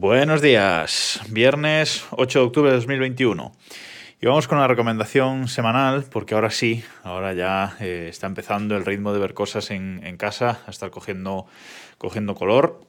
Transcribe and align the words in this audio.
Buenos 0.00 0.40
días, 0.40 1.20
viernes 1.28 2.06
8 2.12 2.38
de 2.38 2.44
octubre 2.46 2.70
de 2.70 2.76
2021. 2.76 3.52
Y 4.22 4.24
vamos 4.24 4.48
con 4.48 4.58
la 4.58 4.66
recomendación 4.66 5.46
semanal, 5.46 6.06
porque 6.10 6.34
ahora 6.34 6.48
sí, 6.48 6.82
ahora 7.02 7.34
ya 7.34 7.76
eh, 7.80 8.06
está 8.08 8.26
empezando 8.26 8.78
el 8.78 8.86
ritmo 8.86 9.12
de 9.12 9.18
ver 9.18 9.34
cosas 9.34 9.70
en, 9.70 10.16
casa, 10.16 10.62
a 10.66 10.70
estar 10.70 10.88
cogiendo, 10.90 11.44
cogiendo 11.98 12.34
color, 12.34 12.80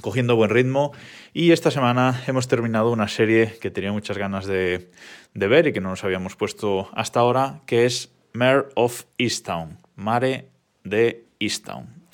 cogiendo 0.00 0.36
buen 0.36 0.50
ritmo. 0.50 0.92
Y 1.34 1.50
esta 1.50 1.72
semana 1.72 2.22
hemos 2.28 2.46
terminado 2.46 2.92
una 2.92 3.08
serie 3.08 3.58
que 3.60 3.72
tenía 3.72 3.90
muchas 3.90 4.16
ganas 4.16 4.46
de, 4.46 4.88
de 5.34 5.48
ver 5.48 5.66
y 5.66 5.72
que 5.72 5.80
no 5.80 5.88
nos 5.88 6.04
habíamos 6.04 6.36
puesto 6.36 6.90
hasta 6.94 7.18
ahora, 7.18 7.62
que 7.66 7.86
es 7.86 8.14
Mare 8.34 8.66
of 8.76 9.02
Easttown, 9.18 9.80
Mare 9.96 10.46
de 10.84 11.24
Easttown. 11.40 12.05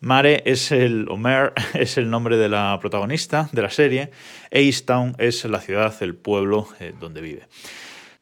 Mare 0.00 0.42
es 0.44 0.70
el, 0.70 1.06
o 1.08 1.18
es 1.74 1.96
el 1.96 2.10
nombre 2.10 2.36
de 2.36 2.48
la 2.48 2.78
protagonista 2.80 3.48
de 3.52 3.62
la 3.62 3.70
serie, 3.70 4.10
e 4.50 4.62
Easttown 4.62 5.16
es 5.18 5.44
la 5.44 5.60
ciudad, 5.60 5.94
el 6.00 6.14
pueblo 6.14 6.68
eh, 6.80 6.92
donde 6.98 7.20
vive. 7.20 7.48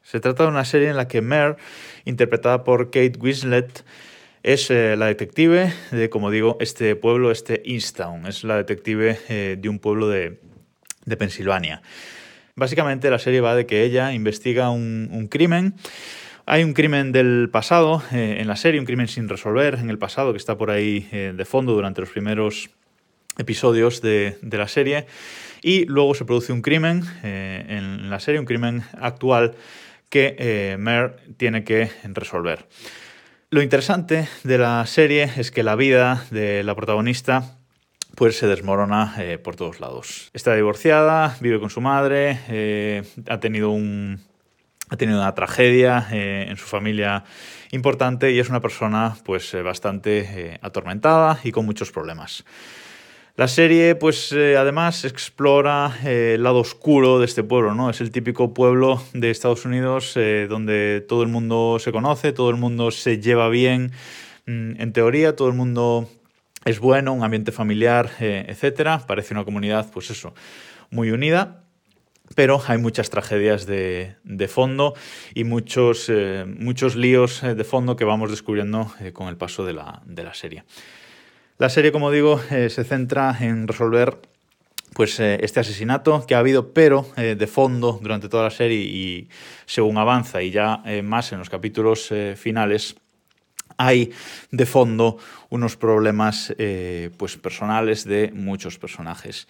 Se 0.01 0.19
trata 0.19 0.43
de 0.43 0.49
una 0.49 0.65
serie 0.65 0.89
en 0.89 0.97
la 0.97 1.07
que 1.07 1.21
Mare, 1.21 1.57
interpretada 2.05 2.63
por 2.63 2.85
Kate 2.85 3.13
Winslet, 3.19 3.83
es 4.43 4.69
eh, 4.71 4.95
la 4.97 5.07
detective 5.07 5.73
de, 5.91 6.09
como 6.09 6.29
digo, 6.29 6.57
este 6.59 6.95
pueblo, 6.95 7.31
este 7.31 7.63
Easttown. 7.65 8.27
Es 8.27 8.43
la 8.43 8.57
detective 8.57 9.17
eh, 9.29 9.57
de 9.59 9.69
un 9.69 9.79
pueblo 9.79 10.09
de, 10.09 10.39
Pensilvania. 11.17 11.81
Básicamente 12.55 13.09
la 13.09 13.19
serie 13.19 13.41
va 13.41 13.55
de 13.55 13.65
que 13.65 13.83
ella 13.83 14.13
investiga 14.13 14.69
un 14.69 15.27
crimen 15.29 15.75
hay 16.45 16.63
un 16.63 16.73
crimen 16.73 17.11
del 17.11 17.49
pasado 17.51 18.03
eh, 18.11 18.37
en 18.39 18.47
la 18.47 18.55
serie, 18.55 18.79
un 18.79 18.85
crimen 18.85 19.07
sin 19.07 19.29
resolver 19.29 19.75
en 19.75 19.89
el 19.89 19.97
pasado 19.97 20.33
que 20.33 20.37
está 20.37 20.57
por 20.57 20.71
ahí 20.71 21.07
eh, 21.11 21.33
de 21.35 21.45
fondo 21.45 21.73
durante 21.73 22.01
los 22.01 22.09
primeros 22.09 22.69
episodios 23.37 24.01
de, 24.01 24.37
la 24.41 24.67
serie 24.67 25.07
y 25.61 25.85
luego 25.85 26.13
se 26.13 26.25
produce 26.25 26.53
un 26.53 26.61
crimen 26.61 27.03
eh, 27.23 27.65
en 27.69 28.09
la 28.09 28.19
serie, 28.19 28.39
un 28.39 28.45
crimen 28.45 28.83
actual 28.99 29.55
que 30.09 30.75
Mer 30.77 31.15
tiene 31.37 31.63
que 31.63 31.89
resolver. 32.03 32.67
Lo 33.49 33.63
interesante 33.63 34.27
de 34.43 34.57
la 34.59 34.85
serie 34.85 35.31
es 35.37 35.49
que 35.49 35.63
la 35.63 35.75
vida 35.75 36.25
de 36.29 36.63
la 36.63 36.75
protagonista 36.75 37.57
pues 38.13 38.37
se 38.37 38.45
desmorona 38.45 39.15
por 39.43 39.55
todos 39.55 39.79
lados. 39.79 40.29
Está 40.33 40.53
divorciada, 40.53 41.35
vive 41.39 41.59
con 41.59 41.71
su 41.71 41.81
madre, 41.81 43.01
ha 43.27 43.39
tenido 43.39 43.71
un, 43.71 44.21
ha 44.93 44.97
tenido 44.97 45.19
una 45.19 45.33
tragedia 45.33 46.07
eh, 46.11 46.45
en 46.49 46.55
su 46.55 46.65
familia 46.65 47.23
importante 47.71 48.31
y 48.31 48.37
es 48.37 48.49
una 48.49 48.61
persona 48.61 49.17
pues 49.25 49.51
eh, 49.55 49.63
bastante 49.63 50.19
eh, 50.19 50.59
atormentada 50.61 51.39
y 51.43 51.51
con 51.51 51.65
muchos 51.65 51.91
problemas. 51.91 52.45
La 53.35 53.47
serie, 53.47 53.95
pues 53.95 54.31
además 54.31 55.05
explora 55.05 55.91
el 56.05 56.43
lado 56.43 56.59
oscuro 56.59 57.17
de 57.17 57.25
este 57.25 57.41
pueblo, 57.41 57.73
¿no? 57.73 57.89
Es 57.89 57.99
el 57.99 58.11
típico 58.11 58.53
pueblo 58.53 59.01
de 59.13 59.31
Estados 59.31 59.65
Unidos 59.65 60.13
donde 60.13 61.03
todo 61.09 61.23
el 61.23 61.29
mundo 61.29 61.77
se 61.79 61.91
conoce, 61.91 62.31
todo 62.31 62.51
el 62.51 62.57
mundo 62.57 62.91
se 62.91 63.19
lleva 63.19 63.49
bien, 63.49 63.91
mm, 64.45 64.79
en 64.79 64.93
teoría, 64.93 65.35
todo 65.35 65.47
el 65.47 65.55
mundo 65.55 66.07
es 66.63 66.77
bueno, 66.77 67.11
un 67.11 67.23
ambiente 67.23 67.51
familiar, 67.51 68.11
etcétera. 68.19 68.99
Parece 69.07 69.33
una 69.33 69.45
comunidad, 69.45 69.89
pues 69.91 70.11
eso, 70.11 70.35
muy 70.91 71.09
unida 71.09 71.62
pero 72.35 72.61
hay 72.67 72.77
muchas 72.77 73.09
tragedias 73.09 73.65
de, 73.65 74.15
fondo 74.49 74.93
y 75.33 75.43
muchos, 75.43 76.09
eh, 76.09 76.45
muchos 76.47 76.95
líos 76.95 77.43
eh, 77.43 77.55
de 77.55 77.63
fondo 77.63 77.95
que 77.95 78.05
vamos 78.05 78.31
descubriendo 78.31 78.91
eh, 78.99 79.11
con 79.11 79.27
el 79.27 79.37
paso 79.37 79.65
de 79.65 79.73
la, 79.73 80.01
serie. 80.33 80.63
La 81.57 81.69
serie, 81.69 81.91
como 81.91 82.11
digo, 82.11 82.39
se 82.49 82.83
centra 82.83 83.37
en 83.39 83.67
resolver 83.67 84.17
pues, 84.93 85.19
este 85.19 85.59
asesinato 85.59 86.25
que 86.25 86.35
ha 86.35 86.39
habido, 86.39 86.73
pero 86.73 87.07
de 87.15 87.47
fondo 87.47 87.99
durante 88.01 88.27
toda 88.27 88.43
la 88.43 88.49
serie 88.49 88.79
y 88.79 89.29
según 89.65 89.97
avanza 89.97 90.41
y 90.41 90.49
ya 90.49 90.83
más 91.03 91.31
en 91.31 91.39
los 91.39 91.49
capítulos 91.49 92.11
finales, 92.35 92.95
hay 93.77 94.11
de 94.51 94.65
fondo 94.65 95.17
unos 95.49 95.77
problemas 95.77 96.53
pues, 97.17 97.37
personales 97.37 98.03
de 98.03 98.31
muchos 98.33 98.79
personajes. 98.79 99.47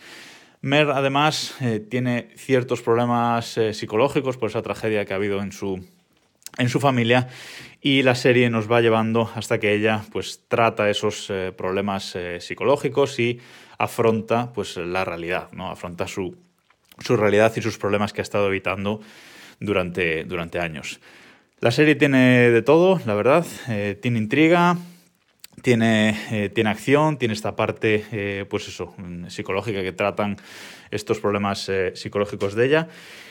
Mer, 0.63 0.91
además, 0.91 1.57
eh, 1.59 1.81
tiene 1.81 2.29
ciertos 2.38 2.81
problemas 2.81 3.57
eh, 3.57 3.74
psicológicos 3.74 4.38
por 4.38 4.50
esa 4.50 4.62
tragedia 4.62 5.03
que 5.03 5.12
ha 5.12 5.18
habido 5.18 5.41
en 5.41 5.51
su, 5.51 5.85
en 6.57 6.69
su 6.69 6.79
familia 6.79 7.28
y 7.81 8.01
la 8.03 8.16
serie 8.16 8.50
nos 8.50 8.72
va 8.72 8.79
llevando 8.79 9.29
hasta 9.35 9.59
que 9.59 9.74
ella 9.74 10.06
pues, 10.13 10.46
trata 10.47 10.90
esos 10.90 11.29
eh, 11.29 11.51
problemas 11.51 12.18
psicológicos 12.40 13.19
y 13.19 13.41
afronta 13.78 14.53
pues, 14.53 14.78
la 14.78 15.03
realidad, 15.03 15.50
¿no? 15.51 15.69
afronta 15.69 16.07
su, 16.07 16.38
su, 17.00 17.18
realidad 17.18 17.51
y 17.57 17.62
sus 17.62 17.78
problemas 17.78 18.13
que 18.13 18.22
ha 18.22 18.24
estado 18.24 18.47
evitando 18.47 19.01
durante, 19.59 20.24
durante 20.24 20.62
años. 20.62 21.01
La 21.59 21.72
serie 21.72 21.95
tiene 21.95 22.51
de 22.51 22.62
todo, 22.62 23.01
la 23.06 23.16
verdad, 23.16 23.45
tiene 24.01 24.18
intriga, 24.18 24.78
tiene, 25.62 26.18
eh, 26.31 26.50
tiene 26.50 26.69
acción, 26.69 27.18
tiene 27.18 27.34
esta 27.34 27.56
parte, 27.56 28.06
eh, 28.12 28.46
pues 28.50 28.68
eso, 28.68 28.94
mm, 28.97 29.28
psicológica 29.28 29.81
que 29.81 29.91
tratan 29.91 30.38
estos 30.91 31.19
problemas 31.19 31.69
eh, 31.69 31.94
psicológicos 31.96 32.56
de 32.56 32.66
ella. 32.66 32.88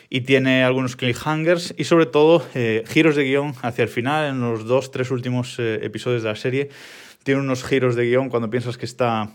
Y 0.08 0.22
tiene 0.22 0.62
algunos 0.62 0.94
cliffhangers 0.96 1.74
y 1.78 1.84
sobre 1.84 2.04
todo 2.04 2.46
giros 2.84 3.16
de 3.16 3.24
guion 3.24 3.54
hacia 3.62 3.82
el 3.82 3.88
final, 3.88 4.28
en 4.28 4.40
los 4.42 4.66
dos, 4.66 4.90
tres 4.90 5.10
últimos 5.10 5.58
episodios 5.58 6.22
de 6.22 6.28
la 6.28 6.36
serie. 6.36 6.68
Tiene 7.22 7.40
unos 7.40 7.64
giros 7.64 7.96
de 7.96 8.04
guion 8.04 8.28
cuando 8.28 8.50
piensas 8.50 8.76
que 8.76 8.84
está 8.84 9.30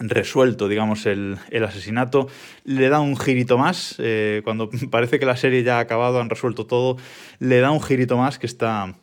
resuelto, 0.00 0.66
digamos, 0.66 1.06
el, 1.06 1.38
el, 1.50 1.62
asesinato, 1.62 2.26
le 2.64 2.88
da 2.88 2.98
un 2.98 3.16
girito 3.16 3.56
más, 3.56 4.02
cuando 4.42 4.68
parece 4.90 5.20
que 5.20 5.26
la 5.26 5.36
serie 5.36 5.62
ya 5.62 5.76
ha 5.76 5.80
acabado, 5.80 6.20
han 6.20 6.28
resuelto 6.28 6.66
todo, 6.66 6.96
le 7.38 7.60
da 7.60 7.70
un 7.70 7.80
girito 7.80 8.16
más 8.16 8.40
que 8.40 8.46
está, 8.46 8.96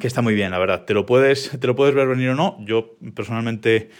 que 0.00 0.06
está 0.06 0.22
muy 0.22 0.34
bien, 0.34 0.50
la 0.50 0.58
verdad. 0.58 0.84
Te 0.84 0.94
lo 0.94 1.06
puedes, 1.06 1.50
te 1.58 1.66
lo 1.66 1.76
puedes 1.76 1.94
ver 1.94 2.08
venir 2.08 2.30
o 2.30 2.34
no. 2.34 2.56
Yo 2.60 2.96
personalmente 3.14 3.90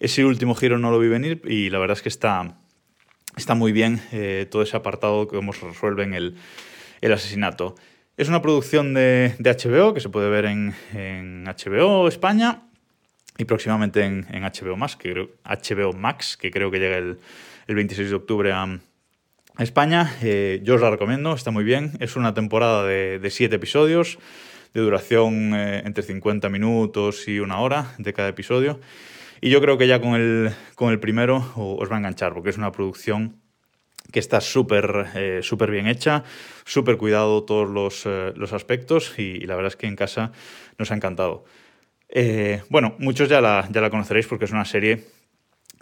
ese 0.00 0.24
último 0.24 0.54
giro 0.54 0.78
no 0.78 0.90
lo 0.90 0.98
vi 0.98 1.08
venir 1.08 1.42
y 1.44 1.70
la 1.70 1.78
verdad 1.78 1.96
es 1.96 2.02
que 2.02 2.08
está, 2.08 2.58
está 3.36 3.54
muy 3.54 3.72
bien 3.72 4.02
eh, 4.12 4.46
todo 4.50 4.62
ese 4.62 4.76
apartado 4.76 5.28
cómo 5.28 5.52
se 5.52 5.66
resuelve 5.66 6.02
en 6.02 6.14
el, 6.14 6.36
el 7.00 7.12
asesinato. 7.12 7.76
Es 8.16 8.28
una 8.28 8.42
producción 8.42 8.94
de, 8.94 9.34
de, 9.38 9.50
HBO 9.50 9.94
que 9.94 10.00
se 10.00 10.08
puede 10.08 10.28
ver 10.28 10.44
en, 10.44 10.74
en 10.92 11.44
HBO 11.44 12.08
España 12.08 12.64
y 13.38 13.44
próximamente 13.44 14.04
en, 14.04 14.26
en, 14.30 14.42
HBO, 14.42 14.76
Max, 14.76 14.96
que 14.96 15.12
creo, 15.12 15.30
HBO 15.44 15.92
Max, 15.92 16.36
que 16.36 16.50
creo 16.50 16.70
que 16.70 16.78
llega 16.78 16.98
el, 16.98 17.18
el 17.66 17.74
26 17.74 18.10
de 18.10 18.14
octubre 18.16 18.52
a, 18.52 18.80
España. 19.58 20.16
Eh, 20.22 20.60
yo 20.62 20.76
os 20.76 20.80
la 20.80 20.90
recomiendo, 20.90 21.34
está 21.34 21.50
muy 21.50 21.62
bien. 21.62 21.92
Es 22.00 22.16
una 22.16 22.32
temporada 22.32 22.86
de, 22.86 23.18
de 23.18 23.30
siete 23.30 23.56
episodios 23.56 24.18
de 24.74 24.80
duración 24.80 25.54
eh, 25.54 25.82
entre 25.84 26.02
50 26.02 26.48
minutos 26.48 27.28
y 27.28 27.40
una 27.40 27.60
hora 27.60 27.94
de 27.98 28.12
cada 28.12 28.28
episodio. 28.28 28.80
Y 29.40 29.50
yo 29.50 29.60
creo 29.60 29.76
que 29.76 29.86
ya 29.86 30.00
con 30.00 30.14
el, 30.14 30.52
con 30.74 30.92
el 30.92 31.00
primero 31.00 31.52
os 31.56 31.90
va 31.90 31.96
a 31.96 31.98
enganchar, 31.98 32.32
porque 32.32 32.50
es 32.50 32.58
una 32.58 32.72
producción 32.72 33.40
que 34.12 34.18
está 34.18 34.40
súper 34.40 35.06
eh, 35.14 35.40
bien 35.68 35.86
hecha, 35.86 36.24
súper 36.64 36.96
cuidado 36.96 37.44
todos 37.44 37.68
los, 37.68 38.06
eh, 38.06 38.32
los 38.36 38.52
aspectos 38.52 39.18
y, 39.18 39.40
la 39.40 39.56
verdad 39.56 39.72
es 39.72 39.76
que 39.76 39.86
en 39.86 39.96
casa 39.96 40.32
nos 40.78 40.90
ha 40.90 40.94
encantado. 40.94 41.44
bueno, 42.68 42.94
muchos 42.98 43.28
ya 43.28 43.40
la, 43.40 43.68
ya 43.70 43.80
la 43.80 43.90
conoceréis 43.90 44.26
porque 44.26 44.44
es 44.44 44.52
una 44.52 44.64
serie 44.64 45.04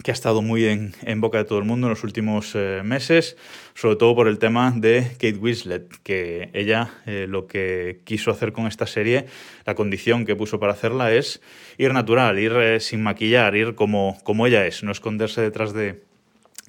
que 0.03 0.11
ha 0.11 0.13
estado 0.13 0.41
muy 0.41 0.65
en, 0.65 1.21
boca 1.21 1.37
de 1.37 1.45
todo 1.45 1.59
el 1.59 1.65
mundo 1.65 1.87
en 1.87 1.91
los 1.91 2.03
últimos 2.03 2.53
eh, 2.55 2.81
meses, 2.83 3.37
sobre 3.75 3.95
todo 3.95 4.15
por 4.15 4.27
el 4.27 4.39
tema 4.39 4.73
de 4.75 5.11
Kate 5.13 5.37
Winslet, 5.37 5.87
que 6.03 6.49
ella 6.53 6.91
eh, 7.05 7.27
lo 7.29 7.47
que 7.47 8.01
quiso 8.03 8.31
hacer 8.31 8.51
con 8.51 8.67
esta 8.67 8.87
serie, 8.87 9.25
la 9.65 9.75
condición 9.75 10.25
que 10.25 10.35
puso 10.35 10.59
para 10.59 10.73
hacerla 10.73 11.13
es 11.13 11.41
ir 11.77 11.93
natural, 11.93 12.39
ir 12.39 12.53
eh, 12.53 12.79
sin 12.79 13.03
maquillar, 13.03 13.55
ir 13.55 13.75
como, 13.75 14.17
como 14.23 14.47
ella 14.47 14.65
es, 14.65 14.83
no 14.83 14.91
esconderse 14.91 15.41
detrás 15.41 15.73
de, 15.73 16.01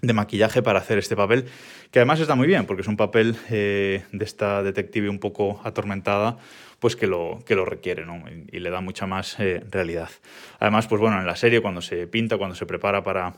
de 0.02 0.12
maquillaje 0.12 0.62
para 0.62 0.80
hacer 0.80 0.98
este 0.98 1.14
papel, 1.14 1.48
que 1.92 2.00
además 2.00 2.18
está 2.18 2.34
muy 2.34 2.48
bien, 2.48 2.66
porque 2.66 2.82
es 2.82 2.88
un 2.88 2.96
papel 2.96 3.36
de 3.48 4.02
esta 4.20 4.62
detective 4.64 5.08
un 5.08 5.20
poco 5.20 5.60
atormentada, 5.62 6.38
pues 6.82 6.96
que 6.96 7.06
lo, 7.06 7.38
que 7.46 7.54
lo 7.54 7.64
requiere, 7.64 8.04
¿no? 8.04 8.24
Y, 8.50 8.58
le 8.58 8.68
da 8.70 8.80
mucha 8.80 9.06
más 9.06 9.38
eh, 9.38 9.62
realidad. 9.70 10.10
Además, 10.58 10.88
pues 10.88 11.00
bueno, 11.00 11.20
en 11.20 11.26
la 11.26 11.36
serie, 11.36 11.60
cuando 11.60 11.80
se 11.80 12.08
pinta, 12.08 12.36
cuando 12.36 12.56
se 12.56 12.66
prepara 12.66 13.04
para, 13.04 13.34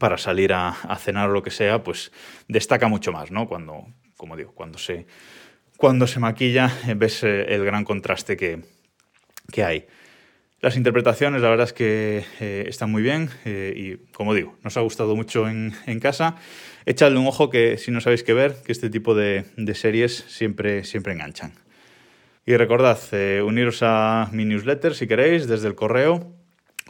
para 0.00 0.16
salir 0.16 0.54
a, 0.54 0.72
cenar 0.98 1.28
o 1.28 1.32
lo 1.34 1.42
que 1.42 1.50
sea, 1.50 1.82
pues 1.82 2.10
destaca 2.48 2.88
mucho 2.88 3.12
más, 3.12 3.30
¿no? 3.30 3.46
Cuando, 3.46 3.84
como 4.16 4.34
digo, 4.38 4.52
cuando 4.54 4.78
se, 4.78 5.06
cuando 5.76 6.06
se 6.06 6.18
maquilla, 6.20 6.72
eh, 6.88 6.94
ves 6.96 7.22
eh, 7.24 7.54
el 7.54 7.66
gran 7.66 7.84
contraste 7.84 8.38
que, 8.38 8.62
que 9.52 9.62
hay. 9.62 9.86
Las 10.60 10.76
interpretaciones, 10.76 11.42
la 11.42 11.50
verdad 11.50 11.66
es 11.66 11.72
que 11.74 12.24
están 12.66 12.90
muy 12.90 13.02
bien 13.02 13.28
y, 13.44 13.96
como 14.12 14.32
digo, 14.32 14.56
nos 14.62 14.76
ha 14.78 14.80
gustado 14.80 15.14
mucho 15.14 15.46
en, 15.46 15.74
en, 15.86 16.00
casa. 16.00 16.36
Echadle 16.86 17.18
un 17.18 17.26
ojo 17.26 17.50
que 17.50 17.76
si 17.76 17.90
no 17.90 18.00
sabéis 18.00 18.22
qué 18.22 18.32
ver, 18.32 18.56
que 18.64 18.72
este 18.72 18.88
tipo 18.88 19.14
de, 19.14 19.44
de 19.56 19.74
series 19.74 20.24
siempre, 20.28 20.84
siempre 20.84 21.12
enganchan. 21.12 21.52
Y 22.46 22.56
recordad, 22.56 22.98
eh, 23.12 23.42
uniros 23.42 23.80
a 23.82 24.28
mi 24.32 24.44
newsletter 24.44 24.94
si 24.94 25.06
queréis 25.06 25.46
desde 25.46 25.68
el 25.68 25.74
correo 25.74 26.34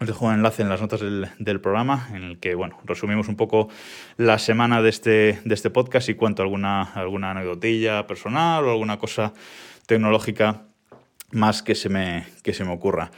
os 0.00 0.08
dejo 0.08 0.26
un 0.26 0.34
enlace 0.34 0.62
en 0.62 0.68
las 0.68 0.80
notas 0.80 1.00
del, 1.00 1.60
programa 1.60 2.08
en 2.12 2.24
el 2.24 2.40
que, 2.40 2.56
bueno, 2.56 2.80
resumimos 2.84 3.28
un 3.28 3.36
poco 3.36 3.68
la 4.16 4.40
semana 4.40 4.82
de 4.82 4.88
este, 4.88 5.40
de 5.44 5.54
este 5.54 5.70
podcast 5.70 6.08
y 6.08 6.14
cuento 6.14 6.42
alguna, 6.42 6.82
alguna 6.82 7.30
anecdotilla 7.30 8.04
personal 8.08 8.64
o 8.64 8.72
alguna 8.72 8.98
cosa 8.98 9.32
tecnológica 9.86 10.62
más 11.30 11.62
que 11.62 11.76
se 11.76 11.88
me, 11.88 12.26
que 12.42 12.52
se 12.52 12.64
me 12.64 12.72
ocurra. 12.72 13.12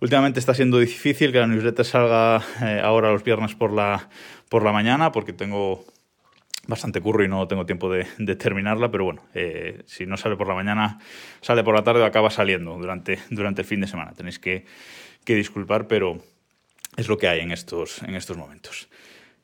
Últimamente 0.00 0.40
está 0.40 0.54
siendo 0.54 0.78
difícil 0.78 1.32
que 1.32 1.38
la 1.38 1.46
newsletter 1.46 1.84
salga 1.84 2.42
eh, 2.62 2.80
ahora 2.82 3.12
los 3.12 3.22
viernes 3.22 3.54
por 3.54 3.72
la, 3.72 4.08
por 4.48 4.64
la 4.64 4.72
mañana 4.72 5.12
porque 5.12 5.32
tengo 5.32 5.84
bastante 6.66 7.00
curro 7.00 7.24
y 7.24 7.28
no 7.28 7.46
tengo 7.48 7.66
tiempo 7.66 7.90
de, 7.90 8.04
terminarla, 8.36 8.90
pero 8.90 9.04
bueno, 9.04 9.22
eh, 9.34 9.82
si 9.86 10.06
no 10.06 10.16
sale 10.16 10.36
por 10.36 10.46
la 10.46 10.54
mañana, 10.54 10.98
sale 11.40 11.64
por 11.64 11.74
la 11.74 11.82
tarde 11.82 12.00
o 12.00 12.04
acaba 12.04 12.30
saliendo 12.30 12.76
durante, 12.78 13.18
durante 13.30 13.62
el 13.62 13.66
fin 13.66 13.80
de 13.80 13.86
semana. 13.88 14.12
Tenéis 14.12 14.38
que 14.38 14.66
que 15.24 15.34
disculpar, 15.34 15.86
pero 15.86 16.18
es 16.96 17.08
lo 17.08 17.18
que 17.18 17.28
hay 17.28 17.40
en 17.40 17.52
estos, 17.52 18.02
en 18.02 18.14
estos 18.14 18.36
momentos. 18.36 18.88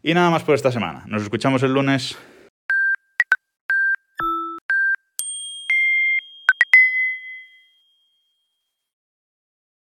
Y 0.02 0.14
nada 0.14 0.30
más 0.30 0.42
por 0.42 0.54
esta 0.54 0.72
semana. 0.72 1.04
Nos 1.06 1.22
escuchamos 1.22 1.62
el 1.62 1.72
lunes. 1.72 2.16